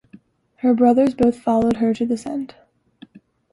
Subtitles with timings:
[0.55, 2.55] Her brothers both followed her to this end.